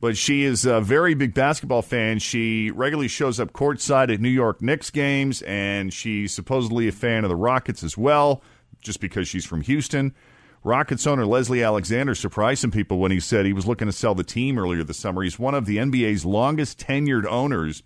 but 0.00 0.16
she 0.16 0.44
is 0.44 0.64
a 0.64 0.80
very 0.80 1.12
big 1.14 1.34
basketball 1.34 1.82
fan. 1.82 2.18
She 2.20 2.70
regularly 2.70 3.08
shows 3.08 3.38
up 3.38 3.52
courtside 3.52 4.12
at 4.12 4.20
New 4.20 4.30
York 4.30 4.62
Knicks 4.62 4.90
games, 4.90 5.42
and 5.42 5.92
she's 5.92 6.32
supposedly 6.32 6.88
a 6.88 6.92
fan 6.92 7.22
of 7.24 7.28
the 7.28 7.36
Rockets 7.36 7.82
as 7.84 7.98
well, 7.98 8.42
just 8.80 8.98
because 9.00 9.28
she's 9.28 9.44
from 9.44 9.60
Houston. 9.60 10.14
Rockets 10.62 11.06
owner 11.06 11.26
Leslie 11.26 11.62
Alexander 11.62 12.14
surprised 12.14 12.62
some 12.62 12.70
people 12.70 12.98
when 12.98 13.10
he 13.12 13.20
said 13.20 13.44
he 13.44 13.52
was 13.52 13.66
looking 13.66 13.86
to 13.88 13.92
sell 13.92 14.14
the 14.14 14.24
team 14.24 14.58
earlier 14.58 14.82
this 14.82 14.96
summer. 14.98 15.22
He's 15.22 15.38
one 15.38 15.54
of 15.54 15.66
the 15.66 15.76
NBA's 15.76 16.24
longest 16.24 16.78
tenured 16.78 17.26
owners. 17.26 17.82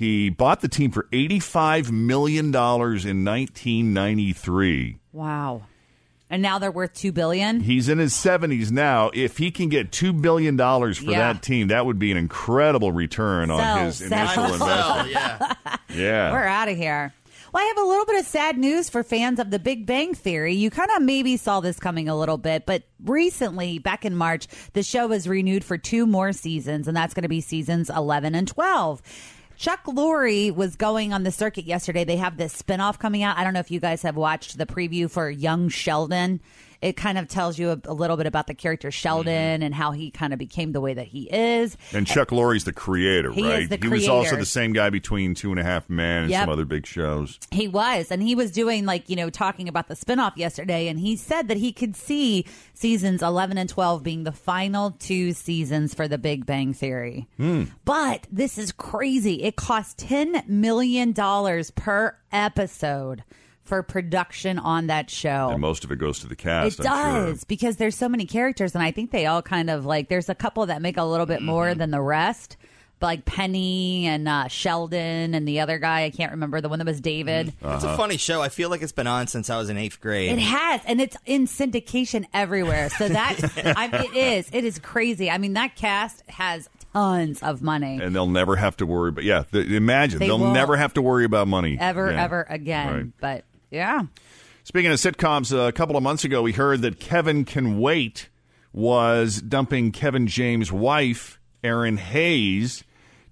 He 0.00 0.30
bought 0.30 0.62
the 0.62 0.68
team 0.68 0.90
for 0.92 1.02
$85 1.12 1.90
million 1.90 2.46
in 2.46 2.52
1993. 2.54 4.96
Wow. 5.12 5.60
And 6.30 6.40
now 6.40 6.58
they're 6.58 6.70
worth 6.70 6.94
2 6.94 7.12
billion? 7.12 7.60
He's 7.60 7.90
in 7.90 7.98
his 7.98 8.14
70s 8.14 8.70
now. 8.70 9.10
If 9.12 9.36
he 9.36 9.50
can 9.50 9.68
get 9.68 9.90
$2 9.90 10.22
billion 10.22 10.56
for 10.56 10.88
Yeah. 11.02 11.34
that 11.34 11.42
team, 11.42 11.68
that 11.68 11.84
would 11.84 11.98
be 11.98 12.10
an 12.12 12.16
incredible 12.16 12.92
return 12.92 13.50
on 13.50 13.84
his 13.84 13.96
sell. 13.96 14.10
initial 14.12 14.44
investment. 14.54 15.10
yeah. 15.10 15.54
Yeah. 15.94 16.32
We're 16.32 16.44
out 16.44 16.68
of 16.68 16.78
here. 16.78 17.12
Well, 17.52 17.62
I 17.62 17.66
have 17.66 17.78
a 17.84 17.86
little 17.86 18.06
bit 18.06 18.20
of 18.20 18.24
sad 18.26 18.56
news 18.56 18.88
for 18.88 19.02
fans 19.02 19.38
of 19.38 19.50
The 19.50 19.58
Big 19.58 19.84
Bang 19.84 20.14
Theory. 20.14 20.54
You 20.54 20.70
kind 20.70 20.88
of 20.96 21.02
maybe 21.02 21.36
saw 21.36 21.60
this 21.60 21.78
coming 21.78 22.08
a 22.08 22.16
little 22.16 22.38
bit, 22.38 22.64
but 22.64 22.84
recently, 23.04 23.78
back 23.80 24.06
in 24.06 24.16
March, 24.16 24.46
the 24.72 24.82
show 24.84 25.08
was 25.08 25.28
renewed 25.28 25.62
for 25.62 25.76
two 25.76 26.06
more 26.06 26.32
seasons, 26.32 26.88
and 26.88 26.96
that's 26.96 27.12
going 27.12 27.24
to 27.24 27.28
be 27.28 27.42
seasons 27.42 27.90
11 27.90 28.34
and 28.34 28.48
12. 28.48 29.02
Chuck 29.60 29.84
Lorre 29.84 30.50
was 30.54 30.74
going 30.74 31.12
on 31.12 31.22
the 31.22 31.30
circuit 31.30 31.66
yesterday. 31.66 32.02
They 32.02 32.16
have 32.16 32.38
this 32.38 32.62
spinoff 32.62 32.98
coming 32.98 33.22
out. 33.22 33.36
I 33.36 33.44
don't 33.44 33.52
know 33.52 33.60
if 33.60 33.70
you 33.70 33.78
guys 33.78 34.00
have 34.00 34.16
watched 34.16 34.56
the 34.56 34.64
preview 34.64 35.10
for 35.10 35.28
Young 35.28 35.68
Sheldon. 35.68 36.40
It 36.82 36.96
kind 36.96 37.18
of 37.18 37.28
tells 37.28 37.58
you 37.58 37.70
a, 37.70 37.80
a 37.84 37.92
little 37.92 38.16
bit 38.16 38.26
about 38.26 38.46
the 38.46 38.54
character 38.54 38.90
Sheldon 38.90 39.32
mm-hmm. 39.32 39.62
and 39.62 39.74
how 39.74 39.92
he 39.92 40.10
kind 40.10 40.32
of 40.32 40.38
became 40.38 40.72
the 40.72 40.80
way 40.80 40.94
that 40.94 41.06
he 41.06 41.28
is. 41.30 41.76
And 41.92 42.06
Chuck 42.06 42.32
Lorre's 42.32 42.64
the 42.64 42.72
creator, 42.72 43.32
He 43.32 43.42
right? 43.42 43.68
the 43.68 43.76
he 43.76 43.88
was 43.88 44.08
also 44.08 44.36
the 44.36 44.46
same 44.46 44.72
guy 44.72 44.90
between 44.90 45.34
Two 45.34 45.50
and 45.50 45.60
a 45.60 45.64
Half 45.64 45.90
Men 45.90 46.22
and 46.22 46.30
Yep. 46.30 46.42
some 46.42 46.50
other 46.50 46.64
big 46.64 46.86
shows. 46.86 47.38
He 47.50 47.68
was, 47.68 48.10
and 48.10 48.22
he 48.22 48.34
was 48.34 48.50
doing 48.50 48.86
like, 48.86 49.08
you 49.10 49.16
know, 49.16 49.30
talking 49.30 49.68
about 49.68 49.88
the 49.88 49.94
spinoff 49.94 50.36
yesterday, 50.36 50.88
and 50.88 50.98
he 50.98 51.16
said 51.16 51.48
that 51.48 51.56
he 51.56 51.72
could 51.72 51.96
see 51.96 52.46
seasons 52.74 53.22
11 53.22 53.58
and 53.58 53.68
12 53.68 54.02
being 54.02 54.24
the 54.24 54.32
final 54.32 54.92
two 54.92 55.32
seasons 55.32 55.94
for 55.94 56.08
the 56.08 56.18
Big 56.18 56.46
Bang 56.46 56.72
Theory. 56.72 57.28
Hmm. 57.36 57.64
But 57.84 58.26
this 58.30 58.56
is 58.58 58.72
crazy. 58.72 59.42
It 59.42 59.56
costs 59.56 60.02
$10 60.02 60.48
million 60.48 61.12
per 61.12 62.16
episode 62.32 63.24
for 63.70 63.82
production 63.82 64.58
on 64.58 64.88
that 64.88 65.08
show. 65.08 65.48
And 65.50 65.60
most 65.60 65.84
of 65.84 65.90
it 65.92 65.96
goes 65.98 66.18
to 66.18 66.26
the 66.28 66.36
cast. 66.36 66.80
It 66.80 66.86
I'm 66.86 67.14
sure. 67.14 67.26
does 67.32 67.44
because 67.44 67.76
there's 67.76 67.96
so 67.96 68.08
many 68.08 68.26
characters, 68.26 68.74
and 68.74 68.84
I 68.84 68.90
think 68.90 69.12
they 69.12 69.24
all 69.26 69.40
kind 69.40 69.70
of 69.70 69.86
like. 69.86 70.08
There's 70.08 70.28
a 70.28 70.34
couple 70.34 70.66
that 70.66 70.82
make 70.82 70.96
a 70.98 71.04
little 71.04 71.24
bit 71.26 71.40
more 71.40 71.68
Mm-hmm. 71.68 71.78
than 71.78 71.90
the 71.92 72.00
rest, 72.02 72.56
but 72.98 73.06
like 73.06 73.24
Penny 73.24 74.06
and 74.06 74.28
uh, 74.28 74.48
Sheldon 74.48 75.34
and 75.34 75.46
the 75.48 75.60
other 75.60 75.78
guy. 75.78 76.02
I 76.02 76.10
can't 76.10 76.32
remember 76.32 76.60
the 76.60 76.68
one 76.68 76.78
that 76.80 76.86
was 76.86 77.00
David. 77.00 77.46
Mm-hmm. 77.46 77.74
It's 77.74 77.84
Uh-huh. 77.84 77.94
a 77.94 77.96
funny 77.96 78.16
show. 78.18 78.42
I 78.42 78.48
feel 78.50 78.68
like 78.70 78.82
it's 78.82 78.92
been 78.92 79.06
on 79.06 79.26
since 79.28 79.48
I 79.48 79.56
was 79.56 79.70
in 79.70 79.78
eighth 79.78 80.00
grade. 80.00 80.32
It 80.32 80.38
has, 80.40 80.80
and 80.86 81.00
it's 81.00 81.16
in 81.26 81.46
syndication 81.46 82.26
everywhere. 82.34 82.90
So 82.90 83.08
that 83.08 83.38
I, 83.76 84.04
it 84.04 84.16
is, 84.16 84.50
it 84.52 84.64
is 84.64 84.78
crazy. 84.80 85.30
I 85.30 85.38
mean, 85.38 85.52
that 85.54 85.76
cast 85.76 86.22
has 86.28 86.68
tons 86.92 87.40
of 87.42 87.62
money. 87.62 88.00
and 88.02 88.12
they'll 88.16 88.26
never 88.26 88.56
have 88.56 88.76
to 88.78 88.84
worry. 88.86 89.12
But 89.12 89.22
yeah, 89.24 89.44
th- 89.52 89.68
imagine 89.68 90.18
They 90.18 90.26
they 90.26 90.32
will 90.32 90.50
never 90.52 90.76
have 90.76 90.94
to 90.94 91.02
worry 91.02 91.24
about 91.24 91.46
money 91.46 91.78
ever, 91.80 92.10
Yeah. 92.10 92.24
ever 92.24 92.44
again. 92.50 92.92
Right. 92.92 93.06
But 93.20 93.44
yeah. 93.70 94.02
Speaking 94.64 94.90
of 94.92 94.98
sitcoms, 94.98 95.56
a 95.56 95.72
couple 95.72 95.96
of 95.96 96.02
months 96.02 96.24
ago, 96.24 96.42
we 96.42 96.52
heard 96.52 96.82
that 96.82 97.00
Kevin 97.00 97.44
Can 97.44 97.78
Wait 97.80 98.28
was 98.72 99.40
dumping 99.40 99.90
Kevin 99.90 100.26
James' 100.26 100.70
wife, 100.70 101.40
Erin 101.64 101.96
Hayes, 101.96 102.84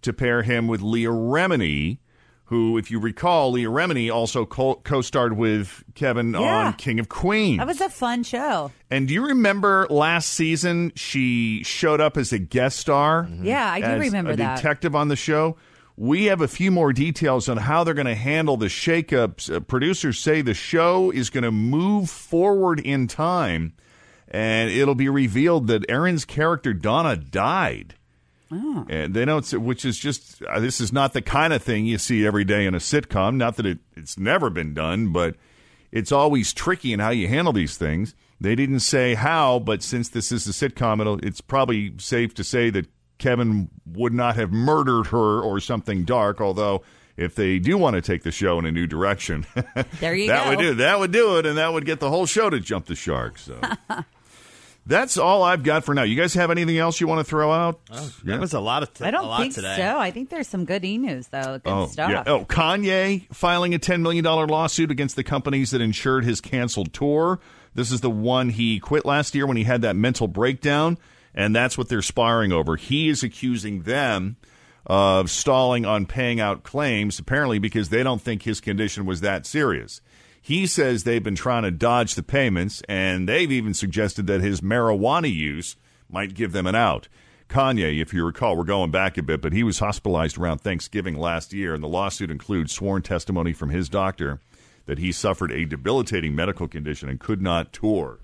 to 0.02 0.12
pair 0.12 0.42
him 0.42 0.66
with 0.66 0.80
Leah 0.80 1.10
Remini, 1.10 1.98
who, 2.46 2.78
if 2.78 2.90
you 2.90 2.98
recall, 2.98 3.52
Leah 3.52 3.68
Remini 3.68 4.10
also 4.12 4.46
co- 4.46 5.00
starred 5.02 5.36
with 5.36 5.84
Kevin 5.94 6.32
Yeah. 6.32 6.66
on 6.68 6.72
King 6.72 6.98
of 6.98 7.08
Queens. 7.10 7.58
That 7.58 7.66
was 7.66 7.80
a 7.82 7.90
fun 7.90 8.22
show. 8.24 8.72
and 8.90 9.06
do 9.06 9.12
you 9.14 9.26
remember 9.26 9.86
last 9.90 10.30
season 10.30 10.92
she 10.96 11.62
showed 11.62 12.00
up 12.00 12.16
as 12.16 12.32
a 12.32 12.38
guest 12.38 12.78
star? 12.78 13.24
Mm-hmm. 13.24 13.44
Yeah, 13.44 13.70
I 13.70 13.80
do 13.80 13.86
as 13.86 14.00
remember 14.00 14.30
a 14.32 14.36
that. 14.36 14.56
detective 14.56 14.96
on 14.96 15.08
the 15.08 15.16
show. 15.16 15.56
We 16.00 16.26
have 16.26 16.40
a 16.40 16.46
few 16.46 16.70
more 16.70 16.92
details 16.92 17.48
on 17.48 17.56
how 17.56 17.82
they're 17.82 17.92
going 17.92 18.06
to 18.06 18.14
handle 18.14 18.56
the 18.56 18.66
shakeups. 18.66 19.52
Uh, 19.52 19.58
producers 19.58 20.16
say 20.16 20.42
the 20.42 20.54
show 20.54 21.10
is 21.10 21.28
going 21.28 21.42
to 21.42 21.50
move 21.50 22.08
forward 22.08 22.78
in 22.78 23.08
time, 23.08 23.72
and 24.28 24.70
it'll 24.70 24.94
be 24.94 25.08
revealed 25.08 25.66
that 25.66 25.84
Erin's 25.88 26.24
character 26.24 26.72
Donna 26.72 27.16
died. 27.16 27.96
Oh. 28.52 28.86
And 28.88 29.12
they 29.12 29.24
don't, 29.24 29.52
which 29.54 29.84
is 29.84 29.98
just 29.98 30.40
uh, 30.44 30.60
this 30.60 30.80
is 30.80 30.92
not 30.92 31.14
the 31.14 31.20
kind 31.20 31.52
of 31.52 31.64
thing 31.64 31.84
you 31.84 31.98
see 31.98 32.24
every 32.24 32.44
day 32.44 32.64
in 32.64 32.76
a 32.76 32.78
sitcom. 32.78 33.34
Not 33.34 33.56
that 33.56 33.66
it, 33.66 33.78
it's 33.96 34.16
never 34.16 34.50
been 34.50 34.74
done, 34.74 35.12
but 35.12 35.34
it's 35.90 36.12
always 36.12 36.52
tricky 36.52 36.92
in 36.92 37.00
how 37.00 37.10
you 37.10 37.26
handle 37.26 37.52
these 37.52 37.76
things. 37.76 38.14
They 38.40 38.54
didn't 38.54 38.80
say 38.80 39.14
how, 39.14 39.58
but 39.58 39.82
since 39.82 40.08
this 40.08 40.30
is 40.30 40.46
a 40.46 40.52
sitcom, 40.52 41.00
it'll, 41.00 41.18
it's 41.26 41.40
probably 41.40 41.94
safe 41.98 42.34
to 42.34 42.44
say 42.44 42.70
that 42.70 42.86
Kevin 43.18 43.68
would 43.86 44.12
not 44.14 44.36
have 44.36 44.50
murdered 44.52 45.08
her 45.08 45.40
or 45.40 45.60
something 45.60 46.04
dark. 46.04 46.40
Although, 46.40 46.82
if 47.16 47.34
they 47.34 47.58
do 47.58 47.76
want 47.76 47.94
to 47.94 48.00
take 48.00 48.22
the 48.22 48.30
show 48.32 48.58
in 48.58 48.64
a 48.66 48.72
new 48.72 48.86
direction, 48.86 49.44
There 50.00 50.14
you 50.14 50.28
that 50.28 50.44
go. 50.44 50.50
would 50.50 50.58
do 50.58 50.74
that 50.74 50.98
would 51.00 51.10
do 51.12 51.38
it, 51.38 51.46
and 51.46 51.58
that 51.58 51.72
would 51.72 51.84
get 51.84 52.00
the 52.00 52.08
whole 52.10 52.26
show 52.26 52.48
to 52.50 52.60
jump 52.60 52.86
the 52.86 52.94
shark. 52.94 53.38
So. 53.38 53.60
That's 54.86 55.18
all 55.18 55.42
I've 55.42 55.64
got 55.64 55.84
for 55.84 55.92
now. 55.94 56.02
You 56.04 56.16
guys 56.16 56.32
have 56.32 56.50
anything 56.50 56.78
else 56.78 56.98
you 56.98 57.06
want 57.06 57.18
to 57.18 57.24
throw 57.24 57.52
out? 57.52 57.78
Oh, 57.90 58.10
that 58.24 58.40
was 58.40 58.54
a 58.54 58.60
lot 58.60 58.82
of. 58.82 58.94
T- 58.94 59.04
I 59.04 59.08
a 59.08 59.12
don't 59.12 59.26
lot 59.26 59.40
think 59.42 59.54
today. 59.54 59.76
so. 59.76 59.98
I 59.98 60.10
think 60.10 60.30
there's 60.30 60.48
some 60.48 60.64
good 60.64 60.82
e 60.82 60.96
news 60.96 61.28
though. 61.28 61.58
Good 61.62 61.70
Oh, 61.70 61.86
stuff. 61.88 62.10
yeah. 62.10 62.22
Oh, 62.26 62.46
Kanye 62.46 63.26
filing 63.34 63.74
a 63.74 63.78
$10 63.78 64.00
million 64.00 64.24
lawsuit 64.24 64.90
against 64.90 65.14
the 65.16 65.24
companies 65.24 65.72
that 65.72 65.82
insured 65.82 66.24
his 66.24 66.40
canceled 66.40 66.94
tour. 66.94 67.38
This 67.74 67.92
is 67.92 68.00
the 68.00 68.08
one 68.10 68.48
he 68.48 68.80
quit 68.80 69.04
last 69.04 69.34
year 69.34 69.46
when 69.46 69.58
he 69.58 69.64
had 69.64 69.82
that 69.82 69.94
mental 69.94 70.26
breakdown, 70.26 70.96
and 71.34 71.54
that's 71.54 71.78
what 71.78 71.88
they're 71.88 72.02
sparring 72.02 72.52
over. 72.52 72.76
He 72.76 73.08
is 73.08 73.22
accusing 73.22 73.82
them 73.82 74.36
of 74.86 75.30
stalling 75.30 75.84
on 75.84 76.06
paying 76.06 76.40
out 76.40 76.62
claims, 76.62 77.18
apparently 77.18 77.58
because 77.58 77.90
they 77.90 78.02
don't 78.02 78.22
think 78.22 78.42
his 78.42 78.60
condition 78.60 79.04
was 79.04 79.20
that 79.20 79.46
serious. 79.46 80.00
He 80.40 80.66
says 80.66 81.04
they've 81.04 81.22
been 81.22 81.34
trying 81.34 81.64
to 81.64 81.70
dodge 81.70 82.14
the 82.14 82.22
payments, 82.22 82.82
and 82.88 83.28
they've 83.28 83.52
even 83.52 83.74
suggested 83.74 84.26
that 84.28 84.40
his 84.40 84.62
marijuana 84.62 85.32
use 85.32 85.76
might 86.08 86.34
give 86.34 86.52
them 86.52 86.66
an 86.66 86.74
out. 86.74 87.08
Kanye, 87.48 88.00
if 88.00 88.12
you 88.12 88.24
recall, 88.24 88.56
we're 88.56 88.64
going 88.64 88.90
back 88.90 89.16
a 89.18 89.22
bit, 89.22 89.40
but 89.40 89.52
he 89.52 89.62
was 89.62 89.78
hospitalized 89.78 90.38
around 90.38 90.58
Thanksgiving 90.58 91.18
last 91.18 91.52
year, 91.52 91.74
and 91.74 91.82
the 91.82 91.88
lawsuit 91.88 92.30
includes 92.30 92.72
sworn 92.72 93.02
testimony 93.02 93.52
from 93.52 93.70
his 93.70 93.88
doctor 93.88 94.40
that 94.86 94.98
he 94.98 95.12
suffered 95.12 95.52
a 95.52 95.66
debilitating 95.66 96.34
medical 96.34 96.68
condition 96.68 97.08
and 97.08 97.20
could 97.20 97.42
not 97.42 97.72
tour. 97.72 98.18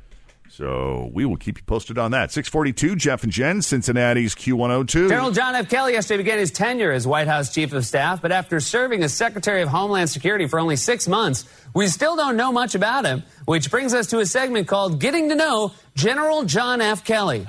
So 0.48 1.10
we 1.12 1.24
will 1.24 1.36
keep 1.36 1.58
you 1.58 1.64
posted 1.64 1.98
on 1.98 2.12
that. 2.12 2.30
642, 2.30 2.94
Jeff 2.96 3.24
and 3.24 3.32
Jen, 3.32 3.60
Cincinnati's 3.60 4.34
Q102. 4.36 5.08
General 5.08 5.32
John 5.32 5.54
F. 5.56 5.68
Kelly 5.68 5.94
yesterday 5.94 6.18
began 6.18 6.38
his 6.38 6.52
tenure 6.52 6.92
as 6.92 7.06
White 7.06 7.26
House 7.26 7.52
Chief 7.52 7.72
of 7.72 7.84
Staff, 7.84 8.22
but 8.22 8.30
after 8.30 8.60
serving 8.60 9.02
as 9.02 9.12
Secretary 9.12 9.62
of 9.62 9.68
Homeland 9.68 10.10
Security 10.10 10.46
for 10.46 10.60
only 10.60 10.76
six 10.76 11.08
months, 11.08 11.44
we 11.74 11.88
still 11.88 12.14
don't 12.14 12.36
know 12.36 12.52
much 12.52 12.76
about 12.76 13.04
him, 13.04 13.24
which 13.46 13.70
brings 13.70 13.94
us 13.94 14.06
to 14.08 14.20
a 14.20 14.26
segment 14.26 14.68
called 14.68 15.00
Getting 15.00 15.28
to 15.30 15.34
Know 15.34 15.72
General 15.96 16.44
John 16.44 16.80
F. 16.80 17.04
Kelly. 17.04 17.46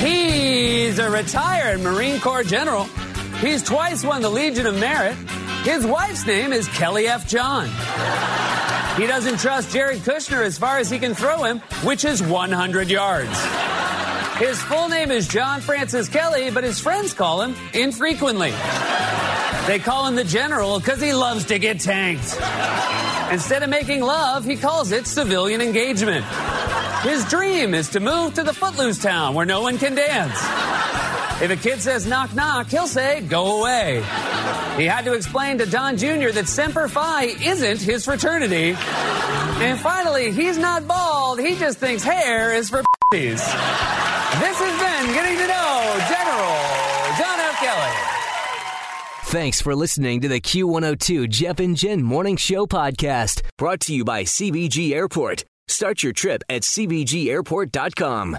He's 0.00 0.98
a 0.98 1.10
retired 1.10 1.80
Marine 1.80 2.20
Corps 2.20 2.44
general. 2.44 2.84
He's 3.40 3.62
twice 3.62 4.04
won 4.04 4.22
the 4.22 4.30
Legion 4.30 4.66
of 4.66 4.78
Merit. 4.78 5.16
His 5.64 5.84
wife's 5.84 6.24
name 6.24 6.52
is 6.52 6.66
Kelly 6.68 7.08
F. 7.08 7.28
John. 7.28 7.68
He 8.98 9.06
doesn't 9.06 9.38
trust 9.38 9.70
Jared 9.70 10.00
Kushner 10.00 10.44
as 10.44 10.58
far 10.58 10.78
as 10.78 10.90
he 10.90 10.98
can 10.98 11.14
throw 11.14 11.44
him, 11.44 11.60
which 11.84 12.04
is 12.04 12.20
100 12.20 12.90
yards. 12.90 13.30
His 14.38 14.60
full 14.60 14.88
name 14.88 15.12
is 15.12 15.28
John 15.28 15.60
Francis 15.60 16.08
Kelly, 16.08 16.50
but 16.50 16.64
his 16.64 16.80
friends 16.80 17.14
call 17.14 17.42
him 17.42 17.54
infrequently. 17.74 18.50
They 19.68 19.78
call 19.78 20.04
him 20.08 20.16
the 20.16 20.24
General 20.24 20.80
because 20.80 21.00
he 21.00 21.12
loves 21.12 21.44
to 21.44 21.60
get 21.60 21.78
tanked. 21.78 22.36
Instead 23.30 23.62
of 23.62 23.70
making 23.70 24.00
love, 24.00 24.44
he 24.44 24.56
calls 24.56 24.90
it 24.90 25.06
civilian 25.06 25.60
engagement. 25.60 26.24
His 27.02 27.24
dream 27.26 27.74
is 27.74 27.90
to 27.90 28.00
move 28.00 28.34
to 28.34 28.42
the 28.42 28.52
footloose 28.52 28.98
town 28.98 29.34
where 29.34 29.46
no 29.46 29.62
one 29.62 29.78
can 29.78 29.94
dance. 29.94 30.77
If 31.40 31.50
a 31.50 31.56
kid 31.56 31.80
says 31.80 32.04
knock 32.04 32.34
knock, 32.34 32.66
he'll 32.66 32.88
say 32.88 33.20
go 33.20 33.60
away. 33.60 33.96
He 34.76 34.84
had 34.84 35.04
to 35.04 35.12
explain 35.12 35.58
to 35.58 35.66
Don 35.66 35.96
Jr. 35.96 36.30
that 36.30 36.48
Semper 36.48 36.88
Fi 36.88 37.26
isn't 37.26 37.80
his 37.80 38.04
fraternity. 38.04 38.74
And 38.76 39.78
finally, 39.78 40.32
he's 40.32 40.58
not 40.58 40.88
bald, 40.88 41.38
he 41.38 41.54
just 41.56 41.78
thinks 41.78 42.02
hair 42.02 42.54
is 42.54 42.70
for 42.70 42.82
p***ies. 43.12 43.38
This 43.38 44.58
has 44.58 45.04
been 45.06 45.14
Getting 45.14 45.38
to 45.38 45.46
Know 45.46 45.96
General 46.08 46.58
John 47.18 47.40
F. 47.40 47.60
Kelly. 47.60 48.18
Thanks 49.30 49.60
for 49.60 49.76
listening 49.76 50.20
to 50.22 50.28
the 50.28 50.40
Q102 50.40 51.28
Jeff 51.28 51.60
and 51.60 51.76
Jen 51.76 52.02
Morning 52.02 52.36
Show 52.36 52.66
podcast, 52.66 53.42
brought 53.56 53.80
to 53.80 53.94
you 53.94 54.04
by 54.04 54.24
CVG 54.24 54.92
Airport. 54.92 55.44
Start 55.68 56.02
your 56.02 56.12
trip 56.12 56.42
at 56.48 56.62
CVGAirport.com. 56.62 58.38